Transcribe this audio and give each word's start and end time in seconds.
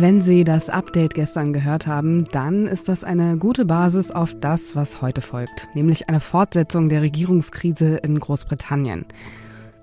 Wenn 0.00 0.22
Sie 0.22 0.44
das 0.44 0.70
Update 0.70 1.12
gestern 1.12 1.52
gehört 1.52 1.86
haben, 1.86 2.24
dann 2.32 2.66
ist 2.66 2.88
das 2.88 3.04
eine 3.04 3.36
gute 3.36 3.66
Basis 3.66 4.10
auf 4.10 4.34
das, 4.40 4.74
was 4.74 5.02
heute 5.02 5.20
folgt, 5.20 5.68
nämlich 5.74 6.08
eine 6.08 6.20
Fortsetzung 6.20 6.88
der 6.88 7.02
Regierungskrise 7.02 7.96
in 7.96 8.18
Großbritannien. 8.18 9.04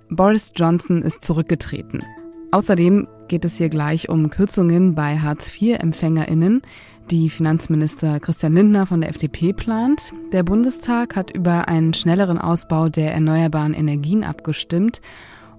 Boris 0.10 0.54
Johnson 0.56 1.04
ist 1.04 1.24
zurückgetreten. 1.24 2.04
Außerdem 2.50 3.08
geht 3.28 3.46
es 3.46 3.58
hier 3.58 3.70
gleich 3.70 4.10
um 4.10 4.32
Kürzungen 4.32 4.96
bei 4.96 5.20
Hartz-IV-Empfängerinnen, 5.20 6.64
die 7.12 7.30
Finanzminister 7.30 8.20
Christian 8.20 8.54
Lindner 8.54 8.88
von 8.88 9.02
der 9.02 9.12
FDP 9.12 9.54
plant. 9.54 10.14
Der 10.34 10.42
Bundestag 10.42 11.16
hat 11.16 11.30
über 11.30 11.68
einen 11.68 11.94
schnelleren 11.94 12.40
Ausbau 12.40 12.90
der 12.90 13.14
erneuerbaren 13.14 13.76
Energien 13.76 14.24
abgestimmt 14.24 15.00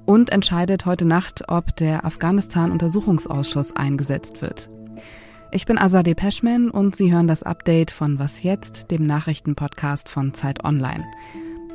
und 0.09 0.31
entscheidet 0.31 0.87
heute 0.87 1.05
Nacht, 1.05 1.45
ob 1.49 1.77
der 1.77 2.07
Afghanistan-Untersuchungsausschuss 2.07 3.77
eingesetzt 3.77 4.41
wird. 4.41 4.71
Ich 5.53 5.67
bin 5.67 5.77
Azadeh 5.77 6.15
Peschman 6.15 6.71
und 6.71 6.97
Sie 6.97 7.13
hören 7.13 7.27
das 7.27 7.43
Update 7.43 7.91
von 7.91 8.19
Was 8.19 8.43
jetzt, 8.43 8.91
dem 8.91 9.05
Nachrichtenpodcast 9.05 10.09
von 10.09 10.33
Zeit 10.33 10.65
Online. 10.65 11.05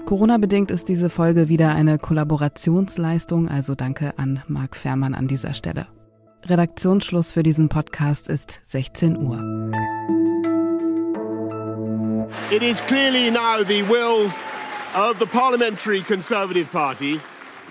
Corona-bedingt 0.07 0.71
ist 0.71 0.89
diese 0.89 1.11
Folge 1.11 1.47
wieder 1.47 1.75
eine 1.75 1.99
Kollaborationsleistung, 1.99 3.49
also 3.49 3.75
danke 3.75 4.17
an 4.17 4.41
Marc 4.47 4.77
Fährmann 4.77 5.13
an 5.13 5.27
dieser 5.27 5.53
Stelle. 5.53 5.85
Redaktionsschluss 6.43 7.33
für 7.33 7.43
diesen 7.43 7.69
Podcast 7.69 8.29
ist 8.29 8.61
16 8.63 9.15
Uhr. 9.15 9.37
It 12.49 12.63
is 12.63 12.83
clearly 12.87 13.29
now 13.29 13.63
the 13.67 13.83
will 13.87 14.31
of 14.95 15.19
the 15.19 15.27
Parliamentary 15.27 16.01
Conservative 16.01 16.65
Party 16.71 17.19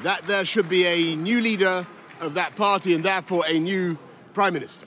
that 0.02 0.26
there 0.26 0.44
should 0.44 0.68
be 0.68 0.86
a 0.86 1.16
new 1.16 1.40
leader 1.40 1.86
of 2.20 2.34
that 2.34 2.54
party 2.56 2.94
and 2.94 3.04
therefore 3.04 3.44
a 3.46 3.58
new 3.58 3.96
prime 4.34 4.54
minister. 4.54 4.86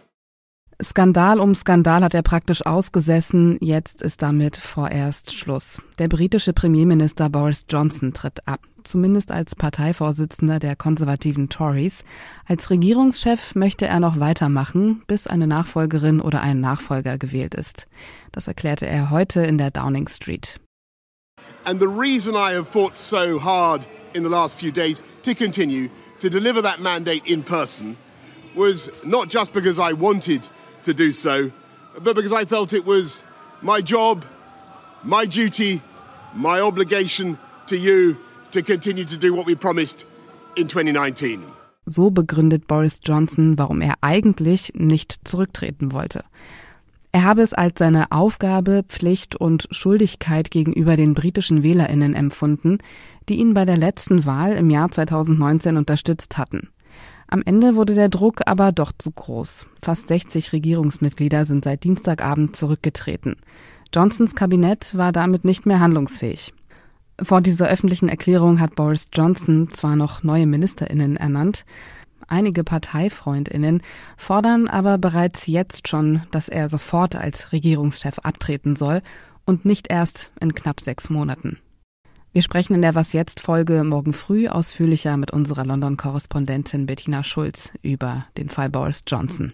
Skandal 0.81 1.39
um 1.39 1.55
Skandal 1.55 2.03
hat 2.03 2.13
er 2.13 2.21
praktisch 2.21 2.65
ausgesessen. 2.65 3.57
Jetzt 3.61 4.01
ist 4.01 4.21
damit 4.21 4.57
vorerst 4.57 5.33
Schluss. 5.33 5.81
Der 5.99 6.09
britische 6.09 6.51
Premierminister 6.51 7.29
Boris 7.29 7.65
Johnson 7.69 8.13
tritt 8.13 8.45
ab, 8.45 8.59
zumindest 8.83 9.31
als 9.31 9.55
Parteivorsitzender 9.55 10.59
der 10.59 10.75
konservativen 10.75 11.47
Tories. 11.47 12.03
Als 12.45 12.69
Regierungschef 12.69 13.55
möchte 13.55 13.87
er 13.87 14.01
noch 14.01 14.19
weitermachen, 14.19 15.03
bis 15.07 15.27
eine 15.27 15.47
Nachfolgerin 15.47 16.19
oder 16.19 16.41
ein 16.41 16.59
Nachfolger 16.59 17.17
gewählt 17.17 17.55
ist. 17.55 17.87
Das 18.33 18.47
erklärte 18.47 18.85
er 18.85 19.11
heute 19.11 19.45
in 19.45 19.57
der 19.57 19.71
Downing 19.71 20.09
Street. 20.09 20.59
And 21.63 21.79
the 21.79 21.87
reason 21.87 22.35
I 22.35 22.53
have 22.53 22.65
fought 22.65 22.95
so 22.97 23.39
hard 23.41 23.87
in 24.15 24.23
the 24.23 24.29
last 24.29 24.57
few 24.57 24.71
days 24.71 25.03
to 25.23 25.35
continue 25.35 25.89
to 26.19 26.29
deliver 26.29 26.61
that 26.61 26.79
mandate 26.79 27.25
in 27.25 27.43
person 27.43 27.97
was 28.55 28.89
not 29.03 29.29
just 29.29 29.53
because 29.53 29.77
I 29.77 29.93
wanted 29.93 30.47
to 30.85 30.93
do 30.93 31.11
so, 31.11 31.51
but 32.01 32.15
because 32.15 32.31
I 32.31 32.45
felt 32.45 32.73
it 32.73 32.85
was 32.85 33.21
my 33.61 33.81
job, 33.81 34.23
my 35.03 35.25
duty, 35.25 35.81
my 36.33 36.61
obligation 36.61 37.37
to 37.67 37.77
you 37.77 38.17
to 38.51 38.63
continue 38.63 39.05
to 39.05 39.17
do 39.17 39.33
what 39.33 39.45
we 39.45 39.55
promised 39.55 40.05
in 40.55 40.67
2019. 40.67 41.43
So 41.87 42.09
begründet 42.09 42.67
Boris 42.67 42.99
Johnson, 43.03 43.57
warum 43.57 43.81
er 43.81 43.93
eigentlich 44.01 44.71
nicht 44.73 45.27
zurücktreten 45.27 45.91
wollte. 45.91 46.23
Er 47.15 47.23
habe 47.23 47.43
es 47.43 47.53
als 47.53 47.79
seine 47.79 48.11
Aufgabe, 48.11 48.83
Pflicht 48.85 49.37
und 49.37 49.69
Schuldigkeit 49.71 50.51
gegenüber 50.51 50.97
den 50.97 51.13
britischen 51.13 51.63
Wählerinnen 51.63 52.13
empfunden, 52.13 52.79
die 53.29 53.35
ihn 53.35 53.53
bei 53.53 53.63
der 53.63 53.77
letzten 53.77 54.25
Wahl 54.25 54.51
im 54.51 54.69
Jahr 54.69 54.91
2019 54.91 55.77
unterstützt 55.77 56.37
hatten. 56.37 56.71
Am 57.29 57.41
Ende 57.45 57.77
wurde 57.77 57.95
der 57.95 58.09
Druck 58.09 58.41
aber 58.47 58.73
doch 58.73 58.91
zu 58.97 59.11
groß. 59.11 59.65
Fast 59.81 60.09
60 60.09 60.51
Regierungsmitglieder 60.51 61.45
sind 61.45 61.63
seit 61.63 61.85
Dienstagabend 61.85 62.53
zurückgetreten. 62.53 63.37
Johnsons 63.93 64.35
Kabinett 64.35 64.93
war 64.97 65.13
damit 65.13 65.45
nicht 65.45 65.65
mehr 65.65 65.79
handlungsfähig. 65.79 66.53
Vor 67.23 67.39
dieser 67.39 67.69
öffentlichen 67.69 68.09
Erklärung 68.09 68.59
hat 68.59 68.75
Boris 68.75 69.07
Johnson 69.13 69.69
zwar 69.71 69.95
noch 69.95 70.23
neue 70.23 70.47
Ministerinnen 70.47 71.15
ernannt, 71.15 71.63
Einige 72.27 72.63
Parteifreundinnen 72.63 73.81
fordern 74.17 74.67
aber 74.67 74.97
bereits 74.97 75.47
jetzt 75.47 75.87
schon, 75.87 76.23
dass 76.31 76.49
er 76.49 76.69
sofort 76.69 77.15
als 77.15 77.51
Regierungschef 77.51 78.19
abtreten 78.19 78.75
soll 78.75 79.01
und 79.45 79.65
nicht 79.65 79.89
erst 79.89 80.31
in 80.39 80.55
knapp 80.55 80.81
sechs 80.81 81.09
Monaten. 81.09 81.59
Wir 82.33 82.41
sprechen 82.41 82.73
in 82.75 82.81
der 82.81 82.95
Was 82.95 83.13
jetzt 83.13 83.39
Folge 83.39 83.83
morgen 83.85 84.11
früh 84.11 84.49
ausführlicher 84.49 85.15
mit 85.15 85.31
unserer 85.31 85.65
London-Korrespondentin 85.65 86.85
Bettina 86.85 87.23
Schulz 87.23 87.71
über 87.81 88.25
den 88.37 88.49
Fall 88.49 88.69
Boris 88.69 89.03
Johnson. 89.07 89.53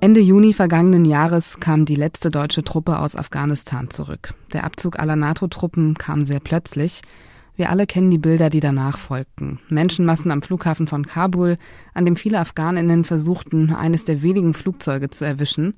Ende 0.00 0.18
Juni 0.18 0.52
vergangenen 0.52 1.04
Jahres 1.04 1.60
kam 1.60 1.84
die 1.84 1.94
letzte 1.94 2.32
deutsche 2.32 2.64
Truppe 2.64 2.98
aus 2.98 3.14
Afghanistan 3.14 3.88
zurück. 3.88 4.34
Der 4.52 4.64
Abzug 4.64 4.98
aller 4.98 5.14
NATO-Truppen 5.14 5.94
kam 5.94 6.24
sehr 6.24 6.40
plötzlich. 6.40 7.02
Wir 7.62 7.70
alle 7.70 7.86
kennen 7.86 8.10
die 8.10 8.18
Bilder, 8.18 8.50
die 8.50 8.58
danach 8.58 8.98
folgten. 8.98 9.60
Menschenmassen 9.68 10.32
am 10.32 10.42
Flughafen 10.42 10.88
von 10.88 11.06
Kabul, 11.06 11.58
an 11.94 12.04
dem 12.04 12.16
viele 12.16 12.40
Afghaninnen 12.40 13.04
versuchten, 13.04 13.72
eines 13.72 14.04
der 14.04 14.20
wenigen 14.20 14.52
Flugzeuge 14.52 15.10
zu 15.10 15.24
erwischen. 15.24 15.74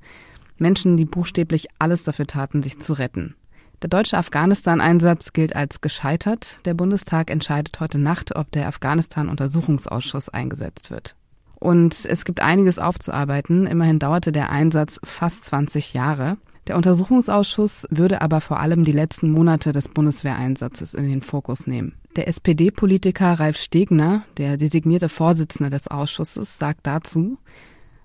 Menschen, 0.57 0.97
die 0.97 1.05
buchstäblich 1.05 1.67
alles 1.77 2.03
dafür 2.03 2.25
taten, 2.25 2.63
sich 2.63 2.79
zu 2.79 2.93
retten. 2.93 3.35
Der 3.83 3.89
deutsche 3.89 4.17
Afghanistan-Einsatz 4.17 5.31
gilt 5.31 5.55
als 5.55 5.79
gescheitert. 5.79 6.57
Der 6.65 6.73
Bundestag 6.73 7.29
entscheidet 7.29 7.79
heute 7.79 7.99
Nacht, 7.99 8.35
ob 8.35 8.51
der 8.51 8.67
Afghanistan-Untersuchungsausschuss 8.67 10.29
eingesetzt 10.29 10.89
wird. 10.89 11.15
Und 11.59 12.03
es 12.03 12.25
gibt 12.25 12.41
einiges 12.41 12.79
aufzuarbeiten. 12.79 13.67
Immerhin 13.67 13.99
dauerte 13.99 14.31
der 14.31 14.49
Einsatz 14.49 14.99
fast 15.03 15.45
20 15.45 15.93
Jahre. 15.93 16.37
Der 16.67 16.77
Untersuchungsausschuss 16.77 17.85
würde 17.91 18.21
aber 18.21 18.41
vor 18.41 18.59
allem 18.59 18.83
die 18.83 18.91
letzten 18.91 19.29
Monate 19.29 19.71
des 19.71 19.87
Bundeswehreinsatzes 19.89 20.93
in 20.93 21.07
den 21.07 21.21
Fokus 21.21 21.67
nehmen. 21.67 21.93
Der 22.15 22.27
SPD-Politiker 22.27 23.33
Ralf 23.33 23.57
Stegner, 23.57 24.23
der 24.37 24.57
designierte 24.57 25.09
Vorsitzende 25.09 25.69
des 25.69 25.87
Ausschusses, 25.87 26.57
sagt 26.57 26.87
dazu, 26.87 27.37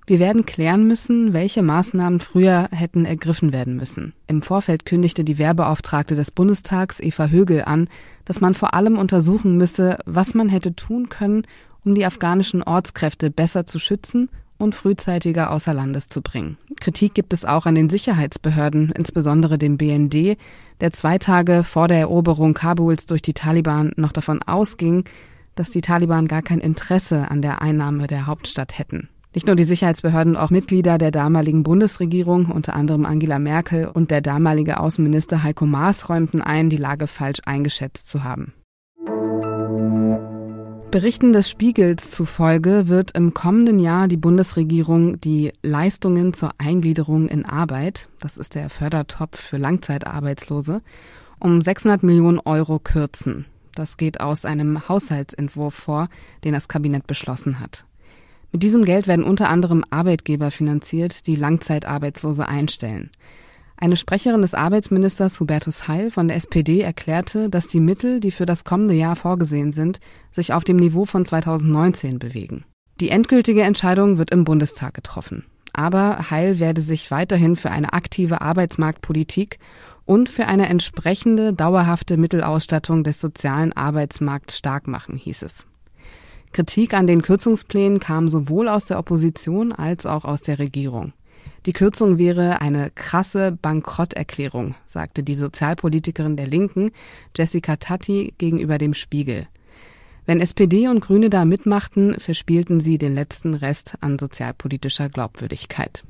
wir 0.07 0.19
werden 0.19 0.45
klären 0.45 0.89
müssen, 0.89 1.33
welche 1.33 1.63
Maßnahmen 1.63 2.19
früher 2.19 2.69
hätten 2.73 3.05
ergriffen 3.05 3.53
werden 3.53 3.77
müssen. 3.77 4.13
Im 4.27 4.43
Vorfeld 4.43 4.85
kündigte 4.85 5.23
die 5.23 5.39
Wehrbeauftragte 5.39 6.17
des 6.17 6.33
Bundestags 6.33 6.99
Eva 6.99 7.29
Högel 7.29 7.63
an, 7.65 7.89
dass 8.25 8.41
man 8.41 8.55
vor 8.55 8.75
allem 8.75 8.99
untersuchen 8.99 9.57
müsse, 9.57 9.99
was 10.07 10.35
man 10.35 10.49
hätte 10.49 10.75
tun 10.75 11.09
können, 11.09 11.47
um 11.85 11.95
die 11.95 12.05
afghanischen 12.05 12.63
Ortskräfte 12.63 13.31
besser 13.31 13.67
zu 13.67 13.79
schützen 13.79 14.29
und 14.61 14.75
frühzeitiger 14.75 15.51
außer 15.51 15.75
Landes 15.75 16.09
zu 16.09 16.23
bringen. 16.23 16.59
Kritik 16.79 17.15
gibt 17.15 17.33
es 17.33 17.45
auch 17.45 17.67
an 17.67 17.75
den 17.75 17.91
Sicherheitsbehörden, 17.91 18.93
insbesondere 18.97 19.59
dem 19.59 19.77
BND, 19.77 20.37
der 20.81 20.93
zwei 20.93 21.19
Tage 21.19 21.65
vor 21.65 21.89
der 21.89 21.99
Eroberung 21.99 22.55
Kabuls 22.55 23.07
durch 23.07 23.23
die 23.23 23.35
Taliban 23.35 23.93
noch 23.97 24.13
davon 24.13 24.43
ausging, 24.43 25.05
dass 25.55 25.71
die 25.71 25.81
Taliban 25.81 26.29
gar 26.29 26.43
kein 26.43 26.61
Interesse 26.61 27.31
an 27.31 27.43
der 27.43 27.61
Einnahme 27.61 28.07
der 28.07 28.27
Hauptstadt 28.27 28.79
hätten. 28.79 29.09
Nicht 29.35 29.47
nur 29.47 29.55
die 29.55 29.65
Sicherheitsbehörden, 29.65 30.37
auch 30.37 30.51
Mitglieder 30.51 30.99
der 30.99 31.13
damaligen 31.13 31.63
Bundesregierung, 31.63 32.47
unter 32.47 32.75
anderem 32.75 33.07
Angela 33.07 33.39
Merkel 33.39 33.87
und 33.87 34.11
der 34.11 34.21
damalige 34.21 34.81
Außenminister 34.81 35.45
Heiko 35.45 35.67
Maas 35.67 36.09
räumten 36.09 36.43
ein, 36.43 36.69
die 36.69 36.77
Lage 36.77 37.07
falsch 37.07 37.41
eingeschätzt 37.45 38.09
zu 38.09 38.25
haben. 38.25 38.53
Berichten 40.91 41.33
des 41.33 41.49
Spiegels 41.49 42.11
zufolge 42.11 42.89
wird 42.89 43.17
im 43.17 43.33
kommenden 43.33 43.79
Jahr 43.79 44.09
die 44.09 44.17
Bundesregierung 44.17 45.21
die 45.21 45.53
Leistungen 45.63 46.35
zur 46.35 46.51
Eingliederung 46.59 47.29
in 47.29 47.47
Arbeit, 47.47 48.09
das 48.19 48.37
ist 48.37 48.57
der 48.57 48.71
Fördertopf 48.71 49.41
für 49.41 49.57
Langzeitarbeitslose, 49.57 50.83
um 51.39 51.63
600 51.63 52.03
Millionen 52.03 52.41
Euro 52.41 52.81
kürzen. 52.81 53.47
Das 53.77 53.99
geht 53.99 54.21
aus 54.21 54.45
einem 54.45 54.89
Haushaltsentwurf 54.89 55.75
vor, 55.75 56.09
den 56.43 56.55
das 56.55 56.67
Kabinett 56.67 57.07
beschlossen 57.07 57.61
hat. 57.61 57.85
Mit 58.51 58.65
diesem 58.65 58.85
Geld 58.85 59.07
werden 59.07 59.25
unter 59.25 59.49
anderem 59.49 59.85
Arbeitgeber 59.91 60.51
finanziert, 60.51 61.29
die 61.29 61.37
Langzeitarbeitslose 61.37 62.49
einstellen. 62.49 63.11
Eine 63.83 63.97
Sprecherin 63.97 64.43
des 64.43 64.53
Arbeitsministers 64.53 65.41
Hubertus 65.41 65.89
Heil 65.89 66.11
von 66.11 66.29
der 66.29 66.37
SPD 66.37 66.83
erklärte, 66.83 67.49
dass 67.49 67.67
die 67.67 67.81
Mittel, 67.81 68.21
die 68.21 68.31
für 68.31 68.45
das 68.45 68.65
kommende 68.65 68.93
Jahr 68.93 69.17
vorgesehen 69.17 69.73
sind, 69.73 70.01
sich 70.31 70.53
auf 70.53 70.65
dem 70.65 70.77
Niveau 70.77 71.07
von 71.07 71.25
2019 71.25 72.19
bewegen. 72.19 72.65
Die 73.01 73.09
endgültige 73.09 73.63
Entscheidung 73.63 74.19
wird 74.19 74.33
im 74.33 74.45
Bundestag 74.45 74.93
getroffen. 74.93 75.47
Aber 75.73 76.31
Heil 76.31 76.59
werde 76.59 76.83
sich 76.83 77.11
weiterhin 77.11 77.57
für 77.57 77.71
eine 77.71 77.95
aktive 77.95 78.43
Arbeitsmarktpolitik 78.43 79.59
und 80.05 80.29
für 80.29 80.47
eine 80.47 80.69
entsprechende 80.69 81.55
dauerhafte 81.55 82.19
Mittelausstattung 82.19 83.03
des 83.03 83.19
sozialen 83.19 83.73
Arbeitsmarkts 83.73 84.59
stark 84.59 84.89
machen, 84.89 85.17
hieß 85.17 85.41
es. 85.41 85.67
Kritik 86.53 86.93
an 86.93 87.07
den 87.07 87.23
Kürzungsplänen 87.23 87.99
kam 87.99 88.29
sowohl 88.29 88.69
aus 88.69 88.85
der 88.85 88.99
Opposition 88.99 89.73
als 89.73 90.05
auch 90.05 90.27
aus 90.27 90.43
der 90.43 90.59
Regierung. 90.59 91.15
Die 91.67 91.73
Kürzung 91.75 92.17
wäre 92.17 92.63
eine 92.63 92.91
krasse 92.95 93.53
Bankrotterklärung, 93.53 94.75
sagte 94.87 95.23
die 95.23 95.37
Sozialpolitikerin 95.37 96.37
der 96.37 96.47
Linken, 96.47 96.91
Jessica 97.37 97.77
Tatti, 97.77 98.33
gegenüber 98.39 98.79
dem 98.79 98.95
Spiegel. 98.95 99.47
Wenn 100.25 100.41
SPD 100.41 100.89
und 100.89 101.01
Grüne 101.01 101.29
da 101.29 101.45
mitmachten, 101.45 102.19
verspielten 102.19 102.81
sie 102.81 102.99
den 102.99 103.15
letzten 103.15 103.55
Rest 103.55 103.95
an 104.01 104.19
sozialpolitischer 104.19 105.09
Glaubwürdigkeit. 105.09 106.05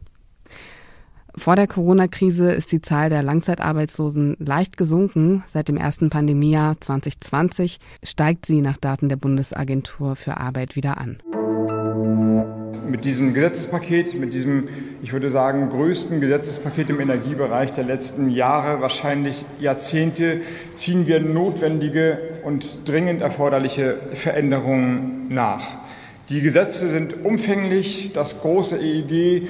Vor 1.36 1.56
der 1.56 1.66
Corona-Krise 1.66 2.52
ist 2.52 2.70
die 2.72 2.82
Zahl 2.82 3.08
der 3.08 3.22
Langzeitarbeitslosen 3.22 4.36
leicht 4.38 4.76
gesunken. 4.76 5.44
Seit 5.46 5.68
dem 5.68 5.76
ersten 5.76 6.10
Pandemiejahr 6.10 6.80
2020 6.80 7.78
steigt 8.02 8.46
sie 8.46 8.60
nach 8.60 8.76
Daten 8.76 9.08
der 9.08 9.16
Bundesagentur 9.16 10.16
für 10.16 10.36
Arbeit 10.36 10.76
wieder 10.76 10.98
an. 10.98 11.18
Mit 13.00 13.06
diesem 13.06 13.32
Gesetzespaket, 13.32 14.12
mit 14.12 14.34
diesem, 14.34 14.68
ich 15.02 15.14
würde 15.14 15.30
sagen, 15.30 15.70
größten 15.70 16.20
Gesetzespaket 16.20 16.90
im 16.90 17.00
Energiebereich 17.00 17.72
der 17.72 17.84
letzten 17.84 18.28
Jahre, 18.28 18.82
wahrscheinlich 18.82 19.42
Jahrzehnte, 19.58 20.42
ziehen 20.74 21.06
wir 21.06 21.18
notwendige 21.18 22.18
und 22.44 22.86
dringend 22.86 23.22
erforderliche 23.22 23.96
Veränderungen 24.12 25.28
nach. 25.30 25.66
Die 26.28 26.42
Gesetze 26.42 26.88
sind 26.88 27.24
umfänglich. 27.24 28.10
Das 28.12 28.42
große 28.42 28.76
EEG 28.76 29.48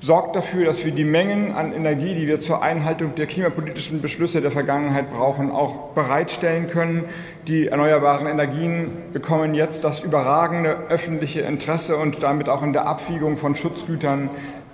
sorgt 0.00 0.34
dafür, 0.34 0.64
dass 0.64 0.84
wir 0.84 0.92
die 0.92 1.04
Mengen 1.04 1.52
an 1.52 1.72
Energie, 1.72 2.14
die 2.14 2.26
wir 2.26 2.40
zur 2.40 2.62
Einhaltung 2.62 3.14
der 3.14 3.26
klimapolitischen 3.26 4.00
Beschlüsse 4.00 4.40
der 4.40 4.50
Vergangenheit 4.50 5.12
brauchen, 5.12 5.50
auch 5.50 5.90
bereitstellen 5.92 6.68
können. 6.68 7.04
Die 7.46 7.68
erneuerbaren 7.68 8.26
Energien 8.26 8.96
bekommen 9.12 9.54
jetzt 9.54 9.84
das 9.84 10.00
überragende 10.00 10.70
öffentliche 10.88 11.42
Interesse 11.42 11.96
und 11.96 12.22
damit 12.22 12.48
auch 12.48 12.62
in 12.62 12.72
der 12.72 12.86
Abwiegung 12.86 13.36
von 13.36 13.54
Schutzgütern 13.54 14.30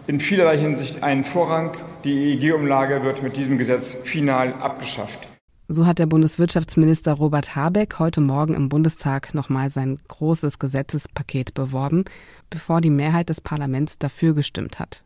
in 0.06 0.20
vielerlei 0.20 0.56
Hinsicht 0.56 1.02
einen 1.02 1.24
Vorrang. 1.24 1.72
Die 2.04 2.32
EEG-Umlage 2.32 3.02
wird 3.02 3.22
mit 3.22 3.36
diesem 3.36 3.58
Gesetz 3.58 3.94
final 3.94 4.54
abgeschafft. 4.60 5.26
So 5.68 5.84
hat 5.84 5.98
der 5.98 6.06
Bundeswirtschaftsminister 6.06 7.14
Robert 7.14 7.56
Habeck 7.56 7.98
heute 7.98 8.20
Morgen 8.20 8.54
im 8.54 8.68
Bundestag 8.68 9.34
nochmal 9.34 9.70
sein 9.70 9.98
großes 10.06 10.60
Gesetzespaket 10.60 11.54
beworben, 11.54 12.04
bevor 12.50 12.80
die 12.80 12.90
Mehrheit 12.90 13.30
des 13.30 13.40
Parlaments 13.40 13.98
dafür 13.98 14.32
gestimmt 14.32 14.78
hat. 14.78 15.02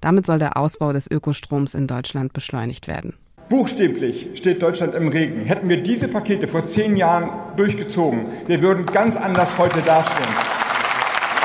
Damit 0.00 0.26
soll 0.26 0.38
der 0.38 0.56
Ausbau 0.56 0.92
des 0.92 1.10
Ökostroms 1.10 1.74
in 1.74 1.86
Deutschland 1.86 2.32
beschleunigt 2.32 2.88
werden. 2.88 3.14
Buchstäblich 3.48 4.28
steht 4.34 4.62
Deutschland 4.62 4.94
im 4.94 5.08
Regen. 5.08 5.42
Hätten 5.42 5.68
wir 5.68 5.82
diese 5.82 6.08
Pakete 6.08 6.48
vor 6.48 6.64
zehn 6.64 6.96
Jahren 6.96 7.30
durchgezogen, 7.56 8.26
wir 8.46 8.60
würden 8.60 8.84
ganz 8.84 9.16
anders 9.16 9.56
heute 9.56 9.80
dastehen. 9.80 10.28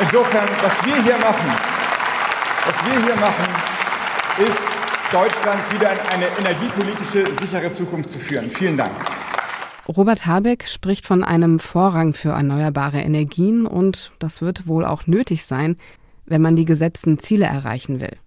Insofern, 0.02 0.48
was 0.62 0.86
wir 0.86 1.02
hier 1.04 1.18
machen, 1.18 1.50
was 2.66 2.86
wir 2.86 3.06
hier 3.06 3.16
machen, 3.16 3.46
ist 4.46 4.60
Deutschland 5.14 5.74
wieder 5.74 5.94
in 5.94 6.00
eine 6.10 6.26
energiepolitische 6.40 7.24
sichere 7.40 7.72
Zukunft 7.72 8.12
zu 8.12 8.20
führen. 8.20 8.50
Vielen 8.50 8.76
Dank. 8.76 8.92
Robert 9.88 10.26
Habeck 10.26 10.68
spricht 10.68 11.06
von 11.06 11.24
einem 11.24 11.60
Vorrang 11.60 12.14
für 12.14 12.30
erneuerbare 12.30 13.00
Energien 13.02 13.66
und 13.66 14.12
das 14.20 14.42
wird 14.42 14.68
wohl 14.68 14.86
auch 14.86 15.08
nötig 15.08 15.46
sein, 15.46 15.78
wenn 16.26 16.42
man 16.42 16.56
die 16.56 16.66
gesetzten 16.66 17.20
Ziele 17.20 17.46
erreichen 17.46 18.02
will. 18.02 18.18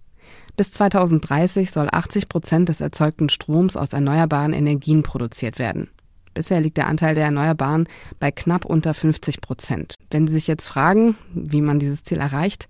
Bis 0.57 0.71
2030 0.71 1.69
soll 1.69 1.87
80 1.91 2.29
Prozent 2.29 2.67
des 2.67 2.81
erzeugten 2.81 3.29
Stroms 3.29 3.77
aus 3.77 3.93
erneuerbaren 3.93 4.53
Energien 4.53 5.03
produziert 5.03 5.59
werden. 5.59 5.87
Bisher 6.33 6.59
liegt 6.59 6.77
der 6.77 6.87
Anteil 6.87 7.13
der 7.13 7.25
Erneuerbaren 7.25 7.87
bei 8.19 8.31
knapp 8.31 8.65
unter 8.65 8.95
50 8.95 9.39
Prozent. 9.39 9.93
Wenn 10.09 10.25
Sie 10.25 10.33
sich 10.33 10.47
jetzt 10.47 10.67
fragen, 10.67 11.15
wie 11.35 11.61
man 11.61 11.77
dieses 11.77 12.03
Ziel 12.03 12.17
erreicht, 12.17 12.67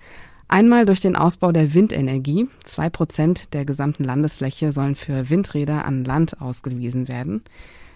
einmal 0.50 0.86
durch 0.86 1.00
den 1.00 1.16
Ausbau 1.16 1.54
der 1.54 1.74
Windenergie. 1.74 2.50
Zwei 2.66 2.89
Prozent 2.89 3.54
der 3.54 3.63
gesamten 3.63 4.04
Landesfläche 4.04 4.74
sollen 4.74 4.95
für 4.95 5.30
Windräder 5.30 5.86
an 5.86 6.04
Land 6.04 6.42
ausgewiesen 6.42 7.07
werden. 7.07 7.42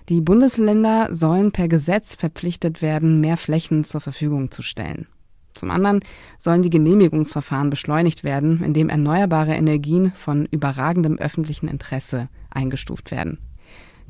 Die 0.07 0.21
Bundesländer 0.21 1.09
sollen 1.11 1.51
per 1.51 1.67
Gesetz 1.67 2.15
verpflichtet 2.15 2.81
werden, 2.81 3.19
mehr 3.19 3.35
Flächen 3.35 3.83
zur 3.83 3.99
Verfügung 3.99 4.51
zu 4.51 4.61
stellen. 4.61 5.07
Zum 5.61 5.69
anderen 5.69 5.99
sollen 6.39 6.63
die 6.63 6.71
Genehmigungsverfahren 6.71 7.69
beschleunigt 7.69 8.23
werden, 8.23 8.63
indem 8.63 8.89
erneuerbare 8.89 9.53
Energien 9.53 10.11
von 10.15 10.47
überragendem 10.47 11.19
öffentlichen 11.19 11.67
Interesse 11.67 12.29
eingestuft 12.49 13.11
werden. 13.11 13.37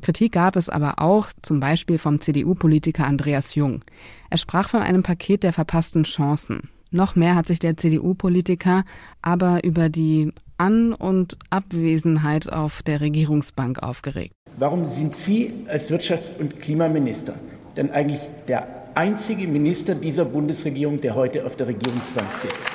Kritik 0.00 0.32
gab 0.32 0.56
es 0.56 0.70
aber 0.70 0.94
auch 0.96 1.26
zum 1.42 1.60
Beispiel 1.60 1.98
vom 1.98 2.22
CDU-Politiker 2.22 3.06
Andreas 3.06 3.54
Jung. 3.54 3.84
Er 4.30 4.38
sprach 4.38 4.70
von 4.70 4.80
einem 4.80 5.02
Paket 5.02 5.42
der 5.42 5.52
verpassten 5.52 6.04
Chancen. 6.04 6.70
Noch 6.90 7.16
mehr 7.16 7.34
hat 7.34 7.48
sich 7.48 7.58
der 7.58 7.76
CDU-Politiker 7.76 8.84
aber 9.20 9.62
über 9.62 9.90
die 9.90 10.32
An- 10.56 10.94
und 10.94 11.36
Abwesenheit 11.50 12.50
auf 12.50 12.82
der 12.82 13.02
Regierungsbank 13.02 13.82
aufgeregt. 13.82 14.32
Warum 14.56 14.86
sind 14.86 15.14
Sie 15.14 15.52
als 15.68 15.90
Wirtschafts- 15.90 16.32
und 16.34 16.60
Klimaminister 16.60 17.34
denn 17.76 17.90
eigentlich 17.90 18.26
der 18.48 18.81
einzige 18.94 19.46
Minister 19.46 19.94
dieser 19.94 20.24
Bundesregierung, 20.24 21.00
der 21.00 21.14
heute 21.14 21.44
auf 21.44 21.56
der 21.56 21.68
Regierungsbank 21.68 22.28
sitzt. 22.40 22.66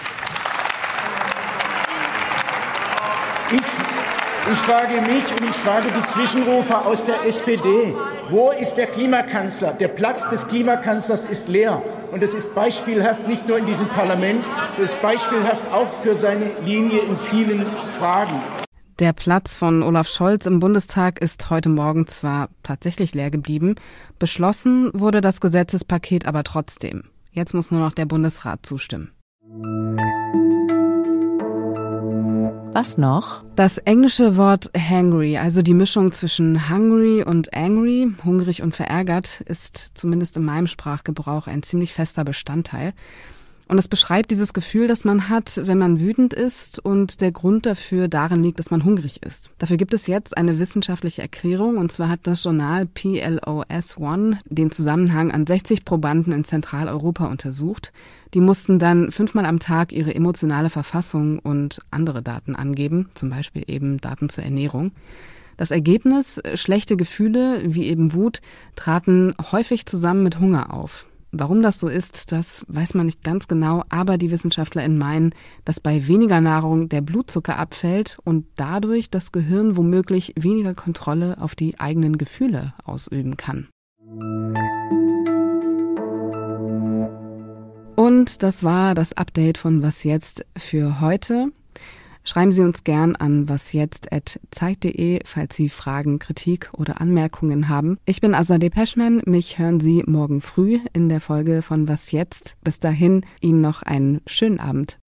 Ich, 3.51 4.51
ich 4.51 4.59
frage 4.59 5.01
mich 5.01 5.23
und 5.39 5.49
ich 5.49 5.55
frage 5.57 5.87
die 5.89 6.11
Zwischenrufer 6.13 6.85
aus 6.85 7.03
der 7.03 7.23
SPD, 7.25 7.93
wo 8.29 8.51
ist 8.51 8.75
der 8.75 8.87
Klimakanzler? 8.87 9.71
Der 9.71 9.87
Platz 9.87 10.27
des 10.29 10.45
Klimakanzlers 10.47 11.25
ist 11.25 11.47
leer. 11.47 11.81
Und 12.11 12.21
das 12.21 12.33
ist 12.33 12.53
beispielhaft 12.53 13.25
nicht 13.27 13.47
nur 13.47 13.57
in 13.57 13.65
diesem 13.65 13.87
Parlament, 13.87 14.43
das 14.77 14.91
ist 14.91 15.01
beispielhaft 15.01 15.71
auch 15.71 15.91
für 16.01 16.15
seine 16.15 16.51
Linie 16.65 16.99
in 16.99 17.17
vielen 17.17 17.65
Fragen. 17.97 18.41
Der 18.99 19.13
Platz 19.13 19.53
von 19.53 19.83
Olaf 19.83 20.07
Scholz 20.07 20.47
im 20.47 20.59
Bundestag 20.59 21.21
ist 21.21 21.51
heute 21.51 21.69
Morgen 21.69 22.07
zwar 22.07 22.49
tatsächlich 22.63 23.13
leer 23.13 23.29
geblieben, 23.29 23.75
beschlossen 24.17 24.89
wurde 24.91 25.21
das 25.21 25.39
Gesetzespaket 25.39 26.25
aber 26.25 26.43
trotzdem. 26.43 27.03
Jetzt 27.31 27.53
muss 27.53 27.69
nur 27.69 27.79
noch 27.79 27.93
der 27.93 28.07
Bundesrat 28.07 28.65
zustimmen. 28.65 29.11
Was 32.73 32.97
noch? 32.97 33.43
Das 33.55 33.77
englische 33.77 34.35
Wort 34.35 34.71
hangry, 34.75 35.37
also 35.37 35.61
die 35.61 35.75
Mischung 35.75 36.11
zwischen 36.11 36.67
hungry 36.67 37.23
und 37.23 37.53
angry, 37.53 38.11
hungrig 38.25 38.63
und 38.63 38.75
verärgert, 38.75 39.41
ist 39.41 39.91
zumindest 39.93 40.37
in 40.37 40.43
meinem 40.43 40.65
Sprachgebrauch 40.65 41.45
ein 41.45 41.61
ziemlich 41.61 41.93
fester 41.93 42.23
Bestandteil. 42.23 42.93
Und 43.67 43.77
es 43.77 43.89
beschreibt 43.89 44.31
dieses 44.31 44.53
Gefühl, 44.53 44.87
das 44.87 45.03
man 45.03 45.27
hat, 45.27 45.61
wenn 45.65 45.77
man 45.77 45.99
wütend 45.99 46.33
ist 46.33 46.79
und 46.79 47.19
der 47.19 47.33
Grund 47.33 47.65
dafür 47.65 48.07
darin 48.07 48.41
liegt, 48.41 48.59
dass 48.59 48.71
man 48.71 48.85
hungrig 48.85 49.23
ist. 49.23 49.49
Dafür 49.57 49.75
gibt 49.75 49.93
es 49.93 50.07
jetzt 50.07 50.37
eine 50.37 50.57
wissenschaftliche 50.59 51.21
Erklärung 51.21 51.77
und 51.77 51.91
zwar 51.91 52.07
hat 52.07 52.21
das 52.23 52.43
Journal 52.43 52.85
PLOS 52.85 53.97
One 53.97 54.39
den 54.45 54.71
Zusammenhang 54.71 55.31
an 55.31 55.45
60 55.45 55.83
Probanden 55.83 56.31
in 56.31 56.45
Zentraleuropa 56.45 57.25
untersucht. 57.25 57.91
Die 58.33 58.39
mussten 58.39 58.79
dann 58.79 59.11
fünfmal 59.11 59.45
am 59.45 59.59
Tag 59.59 59.91
ihre 59.91 60.15
emotionale 60.15 60.69
Verfassung 60.69 61.39
und 61.39 61.79
andere 61.91 62.21
Daten 62.21 62.55
angeben, 62.55 63.09
zum 63.15 63.29
Beispiel 63.29 63.63
eben 63.67 63.99
Daten 63.99 64.29
zur 64.29 64.45
Ernährung. 64.45 64.91
Das 65.57 65.71
Ergebnis, 65.71 66.39
schlechte 66.53 66.95
Gefühle 66.95 67.61
wie 67.65 67.87
eben 67.87 68.13
Wut, 68.13 68.41
traten 68.75 69.33
häufig 69.51 69.85
zusammen 69.87 70.23
mit 70.23 70.39
Hunger 70.39 70.71
auf. 70.73 71.07
Warum 71.39 71.61
das 71.61 71.79
so 71.79 71.87
ist, 71.87 72.31
das 72.31 72.65
weiß 72.67 72.95
man 72.95 73.05
nicht 73.05 73.23
ganz 73.23 73.47
genau, 73.47 73.83
aber 73.89 74.17
die 74.17 74.31
WissenschaftlerInnen 74.31 74.97
meinen, 74.97 75.35
dass 75.65 75.79
bei 75.79 76.07
weniger 76.07 76.41
Nahrung 76.41 76.89
der 76.89 77.01
Blutzucker 77.01 77.59
abfällt 77.59 78.17
und 78.23 78.47
dadurch 78.55 79.11
das 79.11 79.31
Gehirn 79.31 79.77
womöglich 79.77 80.33
weniger 80.35 80.73
Kontrolle 80.73 81.37
auf 81.39 81.53
die 81.53 81.79
eigenen 81.79 82.17
Gefühle 82.17 82.73
ausüben 82.85 83.37
kann. 83.37 83.67
Und 87.95 88.41
das 88.41 88.63
war 88.63 88.95
das 88.95 89.13
Update 89.13 89.59
von 89.59 89.83
Was 89.83 90.03
jetzt 90.03 90.43
für 90.57 91.01
heute. 91.01 91.51
Schreiben 92.27 92.51
Sie 92.51 92.61
uns 92.61 92.83
gern 92.83 93.15
an 93.15 93.47
wasjetzt.zeit.de, 93.47 95.21
falls 95.23 95.55
Sie 95.55 95.69
Fragen, 95.69 96.19
Kritik 96.19 96.69
oder 96.73 96.99
Anmerkungen 96.99 97.69
haben. 97.69 97.99
Ich 98.03 98.19
bin 98.19 98.35
Azadeh 98.35 98.69
Peschman. 98.69 99.21
Mich 99.25 99.59
hören 99.59 99.79
Sie 99.79 100.03
morgen 100.05 100.41
früh 100.41 100.79
in 100.91 101.07
der 101.07 101.21
Folge 101.21 101.61
von 101.61 101.87
Was 101.87 102.11
jetzt. 102.11 102.57
Bis 102.65 102.81
dahin 102.81 103.25
Ihnen 103.39 103.61
noch 103.61 103.81
einen 103.81 104.19
schönen 104.27 104.59
Abend. 104.59 104.99